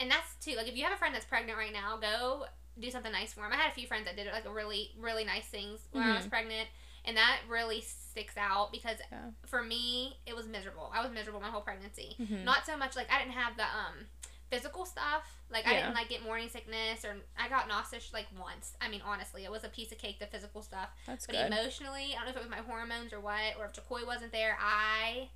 [0.00, 2.44] and that's too like if you have a friend that's pregnant right now, go
[2.80, 3.52] do something nice for him.
[3.52, 6.26] I had a few friends that did like really really nice things when I was
[6.26, 6.30] Mhm.
[6.30, 6.68] pregnant,
[7.04, 9.30] and that really sticks out because Yeah.
[9.46, 10.90] for me it was miserable.
[10.92, 12.16] I was miserable my whole pregnancy.
[12.20, 12.42] Mhm.
[12.44, 14.06] Not so much like I didn't have the um
[14.54, 15.22] physical stuff.
[15.50, 18.74] Like I didn't like get morning sickness or I got nauseous like once.
[18.80, 20.88] I mean honestly, it was a piece of cake the physical stuff.
[21.06, 21.46] That's But good.
[21.52, 24.32] emotionally, I don't know if it was my hormones or what, or if Jacoy wasn't
[24.32, 25.28] there, I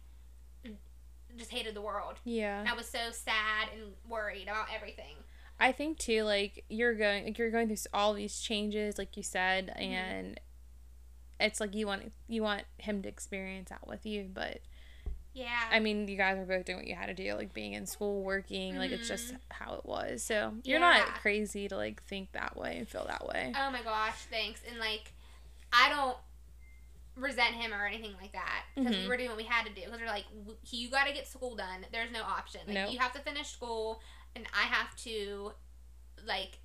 [1.37, 2.15] just hated the world.
[2.25, 2.65] Yeah.
[2.69, 5.15] I was so sad and worried about everything.
[5.61, 9.23] I think too, like you're going, like you're going through all these changes, like you
[9.23, 9.93] said, Mm-hmm.
[9.93, 10.41] and
[11.41, 14.59] it's like you want you want him to experience that with you, but
[15.39, 15.69] Yeah.
[15.71, 17.87] I mean, you guys were both doing what you had to do, like being in
[17.87, 19.39] school, working, like it's just Mhm.
[19.51, 20.23] how it was.
[20.23, 23.53] So you're not crazy to like think that way and feel that way.
[23.57, 24.63] oh my gosh, thanks.
[24.69, 25.13] And like,
[25.73, 26.17] I don't
[27.15, 29.09] resent him or anything like that because we Mhm.
[29.09, 29.83] were doing what we had to do.
[29.85, 30.25] Because we're like,
[30.71, 31.87] you got to get school done.
[31.93, 32.61] There's no option.
[32.67, 32.93] Like, Nope.
[32.93, 34.01] you have to finish school,
[34.37, 35.53] and I have to,
[36.25, 36.59] like,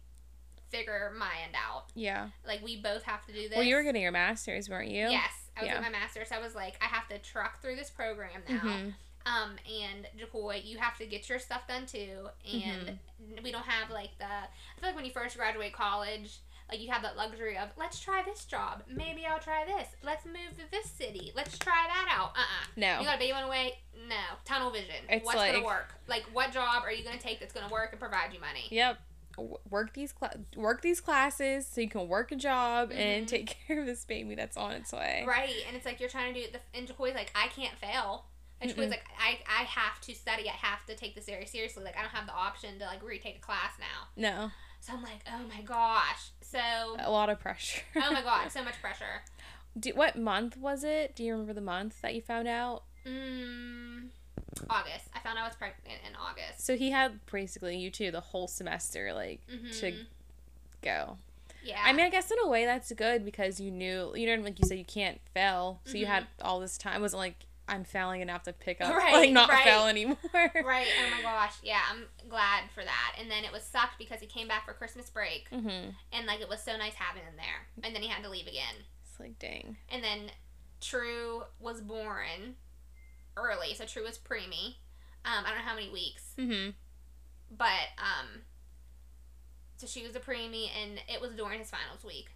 [0.69, 1.85] figure my end out.
[1.95, 2.29] Yeah.
[2.45, 3.55] Like, we both have to do this.
[3.55, 5.09] Well, you were getting your master's, weren't you?
[5.09, 5.73] Yes, I was Yeah.
[5.79, 6.29] doing my master's.
[6.29, 8.59] So I was like, I have to truck through this program now.
[8.59, 8.93] Mhm.
[9.25, 12.27] Um, and Jacoy, you have to get your stuff done too.
[12.51, 12.99] And
[13.43, 14.25] we don't have like the.
[14.25, 14.47] I
[14.79, 16.39] feel like when you first graduate college,
[16.69, 18.83] like you have that luxury of let's try this job.
[18.87, 19.87] Maybe I'll try this.
[20.01, 21.31] Let's move to this city.
[21.35, 22.31] Let's try that out.
[22.35, 22.99] Uh uh No.
[22.99, 23.77] You got a baby on the way?
[24.07, 24.15] No.
[24.43, 25.05] Tunnel vision.
[25.07, 25.93] It's What's like- gonna work?
[26.07, 28.67] Like what job are you gonna take that's gonna work and provide you money?
[28.71, 28.99] Yep.
[29.37, 33.29] Work these cla- work these classes so you can work a job and Mhm.
[33.29, 35.23] take care of this baby that's on its way.
[35.27, 38.25] Right, and it's like you're trying to do the and Jacoy's like, I can't fail.
[38.61, 40.47] And Jacoy's like, I, I have to study.
[40.47, 41.83] I have to take this very seriously.
[41.83, 44.07] Like I don't have the option to like retake a class now.
[44.15, 46.29] No, So I'm like, oh my gosh.
[46.41, 46.59] So
[46.99, 47.81] a lot of pressure.
[47.97, 49.23] oh my god, so much pressure.
[49.77, 51.15] Do, what month was it?
[51.15, 52.83] Do you remember the month that you found out?
[53.05, 54.09] Mm,
[54.69, 55.05] August.
[55.13, 56.65] I found I was pregnant in August.
[56.65, 59.79] So he had basically you two the whole semester like Mhm.
[59.79, 59.93] to
[60.81, 61.17] go.
[61.63, 61.81] yeah.
[61.83, 64.59] I mean, I guess in a way that's good because you knew you know like
[64.59, 66.09] you said you can't fail, so you Mhm.
[66.09, 66.97] had all this time.
[66.97, 69.63] It wasn't like I'm failing enough to pick up, Right, like not right.
[69.63, 70.17] fail anymore.
[70.33, 70.53] right.
[70.65, 71.53] Oh my gosh.
[71.63, 73.15] Yeah, I'm glad for that.
[73.17, 76.41] And then it was sucked because he came back for Christmas break, hmm and like
[76.41, 77.67] it was so nice having him there.
[77.81, 78.75] And then he had to leave again.
[79.09, 79.77] It's like dang.
[79.89, 80.31] And then
[80.81, 82.57] True was born
[83.37, 84.75] early, so True was preemie.
[85.25, 86.69] Um, I don't know how many weeks, hmm
[87.55, 88.41] but um,
[89.77, 92.29] so she was a preemie, and it was during his finals week.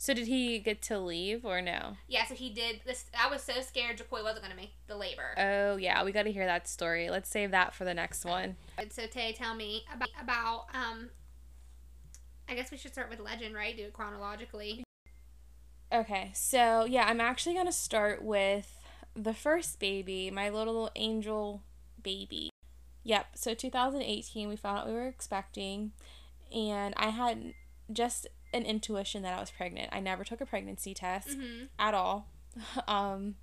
[0.00, 1.96] So did he get to leave or no?
[2.06, 3.06] Yeah, so he did this.
[3.20, 5.34] I was so scared Jacoy wasn't gonna make the labor.
[5.36, 7.10] Oh yeah, we got to hear that story.
[7.10, 8.56] Let's save that for the next one.
[8.90, 11.10] So Tay, tell me about about um.
[12.48, 13.76] I guess we should start with legend, right?
[13.76, 14.84] Do it chronologically.
[15.92, 18.77] Okay, so yeah, I'm actually gonna start with
[19.14, 21.62] the first baby, my little angel
[22.02, 22.50] baby.
[23.04, 25.92] Yep, so 2018, we found out we were expecting,
[26.54, 27.54] and I had
[27.92, 29.88] just an intuition that I was pregnant.
[29.92, 31.64] I never took a pregnancy test Mm-hmm.
[31.78, 32.28] at all.
[32.88, 33.36] Um,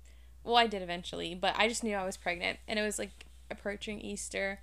[0.44, 3.24] well, I did eventually, but I just knew I was pregnant, and it was like
[3.50, 4.60] approaching Easter,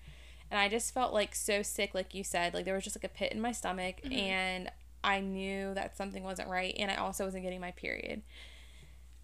[0.52, 3.04] and I just felt like so sick, like you said, like there was just like
[3.04, 4.18] a pit in my stomach, Mhm.
[4.18, 4.72] and
[5.04, 8.22] I knew that something wasn't right, and I also wasn't getting my period.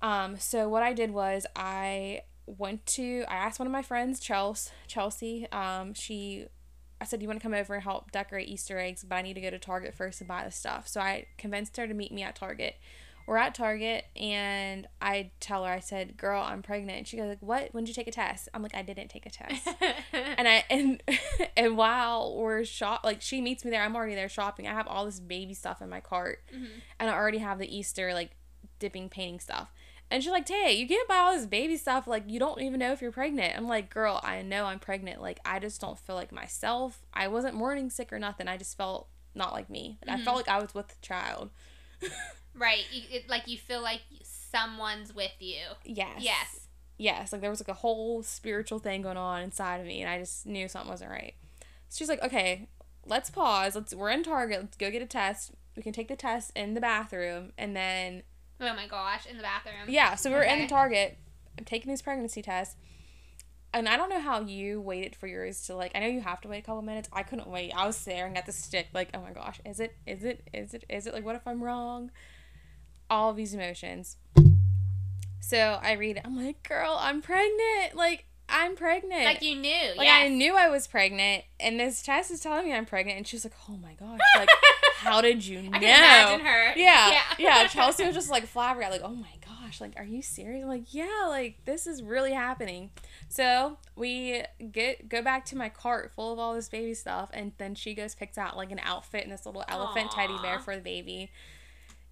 [0.02, 4.20] Um, so what I did was I went to I asked one of my friends,
[4.20, 4.72] Chelsea.
[4.88, 5.48] Chelsea.
[5.52, 6.46] Um, she,
[7.02, 9.34] I said, "You want to come over and help decorate Easter eggs?" But I need
[9.36, 10.88] to go to Target first and buy the stuff.
[10.88, 12.76] So I convinced her to meet me at Target.
[13.28, 17.28] We're at Target, and I tell her, I said, "Girl, I'm pregnant." And she goes,
[17.30, 17.70] "Like what?
[17.74, 19.68] When did you take a test?" I'm like, "I didn't take a test."
[20.14, 21.04] and I and
[21.58, 24.68] and while we're shop like she meets me there, I'm already there shopping.
[24.68, 26.70] I have all this baby stuff in my cart, Mhm.
[27.00, 28.32] and I already have the Easter like
[28.80, 29.70] dipping painting stuff.
[30.12, 32.08] And she's like, Tay, you can't buy all this baby stuff.
[32.08, 33.56] Like, you don't even know if you're pregnant.
[33.56, 35.22] I'm like, girl, I know I'm pregnant.
[35.22, 37.06] Like, I just don't feel like myself.
[37.14, 38.48] I wasn't morning sick or nothing.
[38.48, 40.00] I just felt not like me.
[40.06, 40.50] Like, I felt mm-hmm.
[40.50, 41.52] like I was with a child.
[42.56, 42.86] right.
[42.92, 45.60] You, it, like you feel like someone's with you.
[45.86, 46.22] Yes.
[46.22, 46.68] Yes.
[46.98, 47.32] Yes.
[47.32, 50.02] Like, there was like a whole spiritual thing going on inside of me.
[50.02, 51.36] And I just knew something wasn't right.
[51.90, 52.68] So she's like, okay,
[53.06, 53.76] let's pause.
[53.76, 54.60] Let's, we're in Target.
[54.62, 55.52] Let's go get a test.
[55.78, 57.54] We can take the test in the bathroom.
[57.60, 58.24] And then
[58.62, 59.76] Oh my gosh, in the bathroom.
[59.88, 60.64] Yeah, so we were Okay.
[60.64, 61.18] in Target.
[61.58, 62.76] I'm taking these pregnancy tests.
[63.74, 66.42] And I don't know how you waited for yours to like I know you have
[66.42, 67.08] to wait a couple minutes.
[67.14, 67.72] I couldn't wait.
[67.76, 69.96] I was staring at the stick like, oh my gosh, is it?
[70.08, 70.48] Is it?
[70.54, 70.86] Is it?
[70.90, 71.14] Is it?
[71.14, 72.10] Like what if I'm wrong?
[73.12, 74.18] All of these emotions.
[75.40, 76.24] So I read it.
[76.26, 77.96] I'm like, girl, I'm pregnant.
[77.96, 79.24] Like, I'm pregnant.
[79.26, 79.94] Like you knew.
[79.96, 80.26] Like yes.
[80.26, 83.46] I knew I was pregnant, and this test is telling me I'm pregnant, and she's
[83.46, 84.50] like, "Oh my gosh, like
[85.00, 86.74] how did you know?" I can imagine her.
[86.76, 87.22] Yeah, Yeah.
[87.40, 87.68] yeah.
[87.68, 90.94] Chelsea was just like flabbergasted, like, "Oh my gosh, like, are you serious?" I'm like,
[90.94, 92.92] "Yeah, like this is really happening."
[93.28, 97.52] So we get go back to my cart full of all this baby stuff, and
[97.58, 100.76] then she goes picks out like an outfit and this little elephant teddy bear for
[100.76, 101.32] the baby.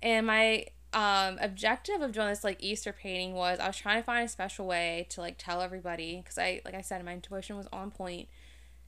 [0.02, 4.04] And my um objective of doing this like Easter painting was I was trying to
[4.06, 7.58] find a special way to like tell everybody because I like I said my intuition
[7.58, 8.30] was on point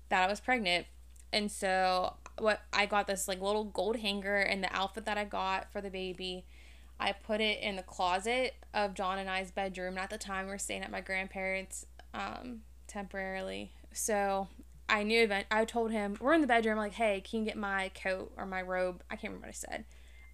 [0.09, 0.85] that I was pregnant.
[1.33, 5.25] And so what I got this like little gold hanger and the outfit that I
[5.25, 6.45] got for the baby.
[6.99, 9.89] I put it in the closet of John and I's bedroom.
[9.95, 13.71] And at the time we were staying at my grandparents' um, temporarily.
[13.93, 14.47] So
[14.89, 15.47] I knew event.
[15.49, 16.77] I told him we're in the bedroom.
[16.77, 19.01] like, hey, can you get my coat or my robe?
[19.09, 19.85] I can't remember what I said.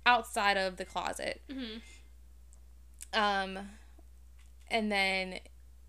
[0.05, 1.41] Outside of the closet.
[1.49, 1.81] Mhm.
[3.13, 3.69] Um,
[4.69, 5.39] and then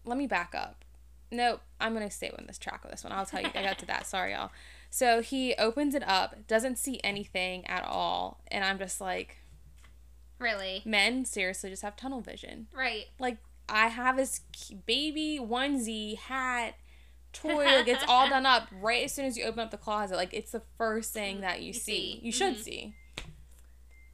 [0.04, 0.84] let me back up.
[1.30, 3.12] Nope, I'm gonna stay on this track with this one.
[3.12, 3.48] I'll tell you.
[3.54, 4.06] I got to that.
[4.06, 4.50] Sorry, y'all.
[4.96, 9.36] So he opens it up, doesn't see anything at all, and I'm just like,
[10.38, 10.80] Really?
[10.86, 12.68] men seriously just have tunnel vision.
[12.74, 13.04] Right.
[13.18, 13.36] Like
[13.68, 14.40] I have this
[14.86, 16.76] baby onesie hat.
[17.34, 20.16] Toy, like it's all done up right as soon as you open up the closet.
[20.16, 21.80] Like it's the first thing that you, You see.
[21.80, 22.20] see.
[22.22, 22.62] You should Mhm.
[22.62, 22.94] see.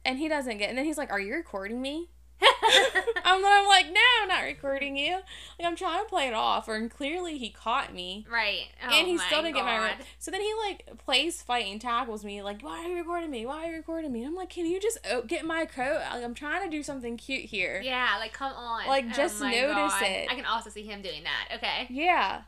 [0.03, 0.67] And he doesn't get.
[0.67, 2.09] And then he's like, "Are you recording me?"
[3.25, 5.13] I'm, I'm like, no, I'm not recording you.
[5.59, 8.65] Like I'm trying to play it off, or and clearly he caught me, right.
[8.85, 9.77] Oh and he still didn't get my.
[9.77, 10.05] God.
[10.19, 13.45] So then he like plays fight and tackles me, like, why are you recording me?
[13.45, 14.23] Why are you recording me?
[14.23, 16.01] I'm like, can you just o- get my coat?
[16.11, 17.81] Like, I'm trying to do something cute here.
[17.83, 18.87] Yeah, like come on.
[18.87, 20.03] Like, Oh just notice God.
[20.03, 20.27] it.
[20.31, 21.57] I can also see him doing that.
[21.57, 21.87] Okay.
[21.89, 22.41] Yeah.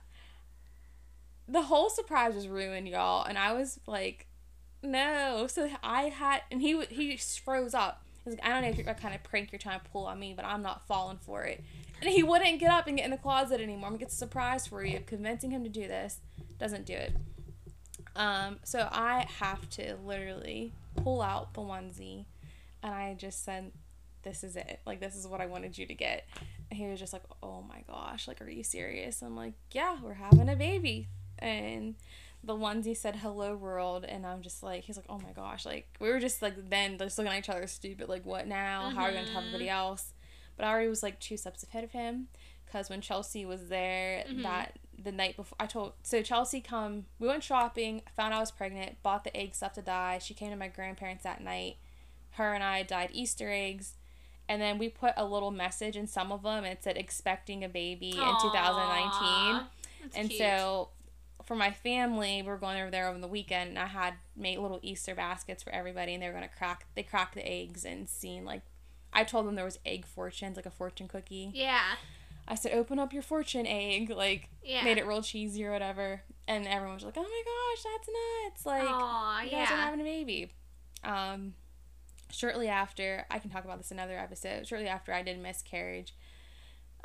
[1.48, 4.26] The whole surprise was ruined, y'all, and I was like,
[4.82, 5.48] no.
[5.48, 8.05] So I had, and he he froze up.
[8.44, 10.34] I don't know if you're what kind of prank you're trying to pull on me,
[10.36, 11.64] but I'm not falling for it.
[12.02, 13.88] And he wouldn't get up and get in the closet anymore.
[13.88, 15.00] I'm gonna get a surprise for you.
[15.06, 16.20] Convincing him to do this
[16.60, 17.16] doesn't do it.
[18.16, 22.26] Um, so I have to literally pull out the onesie,
[22.82, 23.72] and I just said,
[24.24, 24.80] "This is it.
[24.86, 26.26] Like this is what I wanted you to get."
[26.70, 28.28] And he was just like, "Oh my gosh!
[28.28, 31.08] Like, are you serious?" I'm like, "Yeah, we're having a baby."
[31.40, 31.96] And
[32.46, 35.66] the ones he said "Hello World," and I'm just like, he's like, "Oh my gosh!"
[35.66, 38.08] Like we were just like then just looking at each other stupid.
[38.10, 38.90] Like, what now?
[38.92, 39.48] How are we gonna tell Mhm.
[39.48, 40.14] everybody else?
[40.58, 42.28] But I already was like two steps ahead of him
[42.66, 44.44] because when Chelsea was there Mhm.
[44.44, 47.08] that the night before, I told so Chelsea come.
[47.20, 50.20] We went shopping, found I was pregnant, bought the eggs stuff to die.
[50.20, 51.78] She came to my grandparents that night.
[52.32, 53.96] Her and I dyed Easter eggs.
[54.48, 56.64] And then we put a little message in some of them.
[56.64, 59.68] And it said expecting a baby in 2019.
[60.02, 60.40] That's And cute.
[60.40, 60.90] so
[61.46, 64.58] for my family, we were going over there over the weekend, and I had made
[64.60, 66.86] little Easter baskets for everybody, and they were gonna crack.
[66.96, 68.62] They cracked the eggs and seen like,
[69.14, 71.52] I told them there was egg fortunes, like a fortune cookie.
[71.54, 71.82] Yeah.
[72.48, 74.84] I said, open up your fortune egg, like Yeah.
[74.84, 78.66] made it real cheesy or whatever, and everyone was like, oh my gosh, that's nuts!
[78.66, 79.86] Like, Aw, you guys are yeah.
[79.86, 80.52] having a baby.
[81.04, 81.54] Um,
[82.32, 84.68] shortly after, I can talk about this another episode.
[84.68, 86.14] Shortly after, I did miscarriage,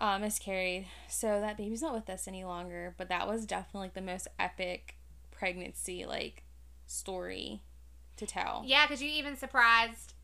[0.00, 0.86] uh, miscarried.
[1.08, 2.94] So that baby's not with us any longer.
[2.98, 4.96] But that was definitely like the most epic
[5.30, 6.42] pregnancy like
[6.86, 7.62] story
[8.16, 8.62] to tell.
[8.66, 10.14] Yeah, because you even surprised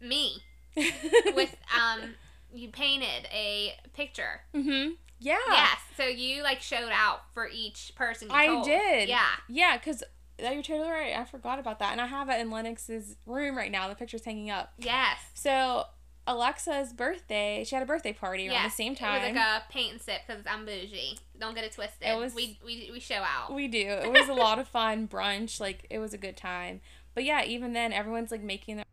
[0.00, 0.42] me
[0.76, 2.14] with um,
[2.52, 4.40] you painted a picture.
[4.54, 4.92] mm-hmm.
[5.20, 5.38] Yeah.
[5.48, 5.78] Yes.
[5.96, 8.28] So you like showed out for each person.
[8.28, 8.64] You I told.
[8.66, 9.08] did.
[9.08, 9.24] Yeah.
[9.48, 10.02] Yeah, because
[10.38, 11.16] you're totally right.
[11.16, 13.88] I forgot about that, and I have it in Lennox's room right now.
[13.88, 14.72] The picture's hanging up.
[14.78, 15.18] Yes.
[15.32, 15.84] So
[16.26, 19.22] Alexa's birthday, she had a birthday party around the same time.
[19.22, 21.18] It was like a paint and sip because I'm bougie.
[21.38, 22.08] Don't get it twisted.
[22.08, 23.52] It was- we, we we show out.
[23.54, 23.78] We do.
[23.86, 25.60] It was a lot of fun brunch.
[25.60, 26.80] Like it was a good time.
[27.14, 28.84] But yeah, even then, everyone's like making their.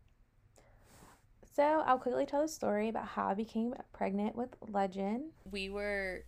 [1.55, 5.31] So I'll quickly tell the story about how I became pregnant with Legend.
[5.49, 6.23] We were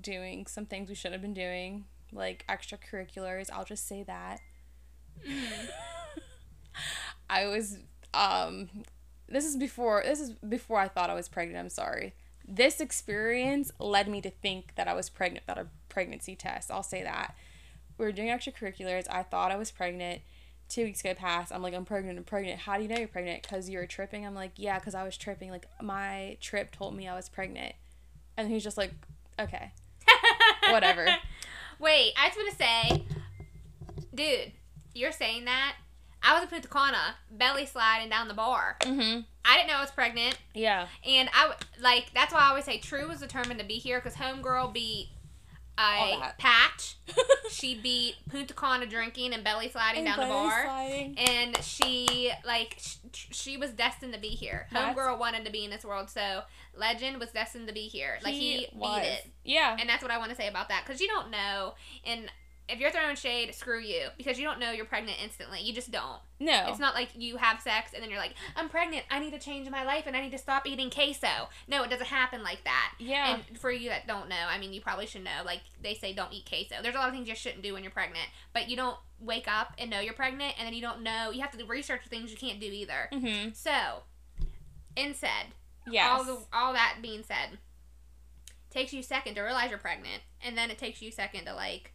[0.00, 3.48] doing some things we shouldn't have been doing, like extracurriculars.
[3.52, 4.40] I'll just say that.
[7.30, 7.78] I was
[8.14, 8.68] um
[9.32, 12.14] this is before this is before I thought I was pregnant, I'm sorry.
[12.46, 16.70] This experience led me to think that I was pregnant without a pregnancy test.
[16.70, 17.34] I'll say that.
[17.98, 19.06] We were doing extracurriculars.
[19.10, 20.22] I thought I was pregnant.
[20.68, 21.52] Two weeks go past.
[21.52, 22.18] I'm like, I'm pregnant.
[22.18, 22.60] I'm pregnant.
[22.60, 23.42] How do you know you're pregnant?
[23.42, 24.26] Because you were tripping.
[24.26, 25.50] I'm like, yeah, because I was tripping.
[25.50, 27.74] Like my trip told me I was pregnant.
[28.36, 28.92] And he's just like,
[29.38, 29.72] okay,
[30.70, 31.06] whatever.
[31.78, 33.04] Wait, I just want to say,
[34.14, 34.52] dude,
[34.94, 35.76] you're saying that.
[36.22, 38.76] I was in Punta Cana, belly sliding down the bar.
[38.80, 39.20] Mm-hmm.
[39.44, 40.86] I didn't know I was pregnant, Yeah.
[41.04, 44.14] and I like that's why I always say True was determined to be here because
[44.16, 45.08] Homegirl beat
[45.78, 46.96] a patch.
[47.50, 50.64] she beat Punta Cana drinking and belly sliding down the bar.
[50.64, 51.18] Sliding.
[51.18, 54.68] and she like sh- she was destined to be here.
[54.70, 56.42] That's- Homegirl wanted to be in this world, so
[56.76, 58.18] Legend was destined to be here.
[58.22, 59.00] Like he, was.
[59.00, 59.76] beat it, Yeah.
[59.80, 61.74] and that's what I want to say about that because you don't know.
[62.04, 62.30] And
[62.68, 65.60] if you're throwing shade, screw you because you don't know you're pregnant instantly.
[65.60, 66.20] You just don't.
[66.40, 66.66] No.
[66.68, 69.04] It's not like you have sex and then you're like, I'm pregnant.
[69.10, 71.48] I need to change my life and I need to stop eating queso.
[71.68, 72.94] No, it doesn't happen like that.
[72.98, 73.34] Yeah.
[73.48, 75.42] And for you that don't know, I mean, you probably should know.
[75.44, 76.76] Like they say, don't eat queso.
[76.82, 79.48] There's a lot of things you shouldn't do when you're pregnant, but you don't wake
[79.48, 81.30] up and know you're pregnant, and then you don't know.
[81.30, 83.08] You have to do research things you can't do either.
[83.12, 83.50] mm-hmm.
[83.54, 84.02] So,
[84.96, 85.54] in said,
[85.86, 86.08] Yes.
[86.10, 87.58] all the all that being said,
[88.70, 91.44] takes you a second to realize you're pregnant, and then it takes you a second
[91.44, 91.91] to like,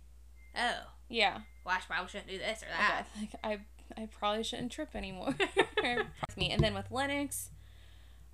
[0.57, 1.39] oh, yeah.
[1.65, 3.05] well, I probably shouldn't do this or that.
[3.19, 3.59] like I
[3.97, 5.35] I probably shouldn't trip anymore.
[6.37, 7.51] me and then with Lennox,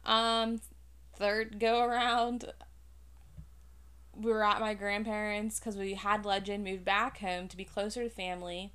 [0.05, 0.62] um,
[1.15, 2.45] third go around,
[4.15, 8.03] we were at my grandparents because we had Legend, moved back home to be closer
[8.03, 8.73] to family,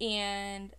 [0.00, 0.74] and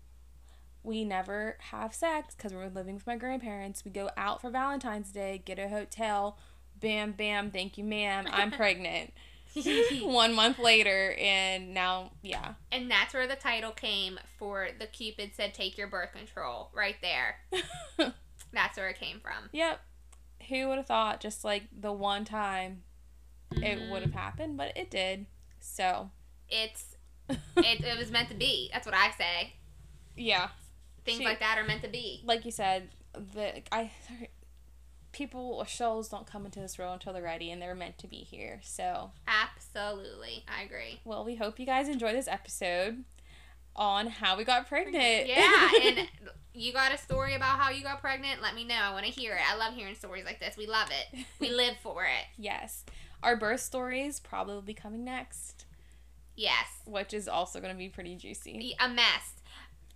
[0.83, 3.85] we never have sex because we're living with my grandparents.
[3.85, 6.37] We go out for Valentine's Day, get a hotel,
[6.79, 9.13] bam, bam, thank you, ma'am, I'm pregnant.
[10.03, 12.53] One month later, and now, yeah.
[12.71, 16.95] And that's where the title came for the Cupid said, "Take your birth control." Right
[17.01, 17.37] there.
[18.53, 19.49] that's where it came from.
[19.51, 19.79] Yep.
[20.49, 21.19] Who would have thought?
[21.21, 22.83] Just like the one time
[23.51, 23.91] it Mhm.
[23.91, 25.25] would have happened, but it did.
[25.59, 26.11] So,
[26.49, 26.95] It's
[27.29, 27.37] it,
[27.83, 28.69] it was meant to be.
[28.73, 29.53] That's what I say.
[30.15, 30.49] yeah.
[31.05, 32.21] Things She- like that are meant to be.
[32.25, 33.91] Like you said, the I
[35.11, 38.07] people or souls don't come into this world until they're ready, and they're meant to
[38.07, 38.59] be here.
[38.63, 40.99] So, Absolutely, I agree.
[41.05, 43.03] well, we hope you guys enjoy this episode
[43.75, 45.27] on how we got pregnant.
[45.27, 46.07] Yeah, and
[46.53, 48.41] you got a story about how you got pregnant?
[48.41, 48.75] Let me know.
[48.75, 49.41] I want to hear it.
[49.49, 50.57] I love hearing stories like this.
[50.57, 51.25] We love it.
[51.39, 52.25] We live for it.
[52.37, 52.83] yes,
[53.23, 55.65] our birth stories probably will be coming next,
[56.35, 56.65] Yes.
[56.85, 58.75] which is also going to be pretty juicy.
[58.79, 59.35] A mess.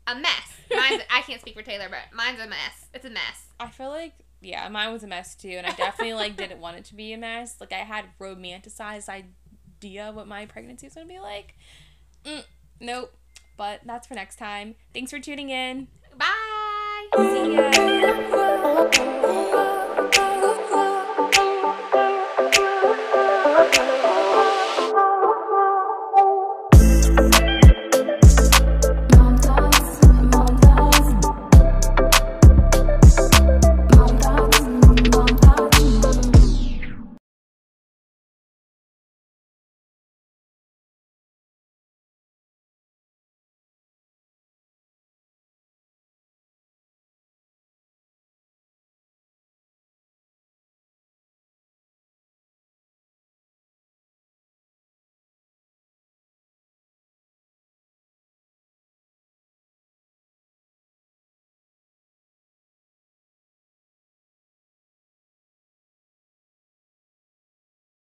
[0.07, 0.53] A mess.
[0.69, 2.85] Mine's, I can't speak for Taylor, but mine's a mess.
[2.93, 3.47] It's a mess.
[3.59, 4.13] I feel like
[4.45, 7.13] yeah, mine was a mess too, and I definitely like didn't want it to be
[7.13, 7.57] a mess.
[7.59, 11.55] Like I had romanticized idea what my pregnancy was gonna be like.
[12.23, 12.43] Mm,
[12.79, 13.13] nope.
[13.57, 14.75] But that's for next time.
[14.93, 15.87] Thanks for tuning in.
[16.17, 17.07] Bye.
[17.17, 19.21] See ya.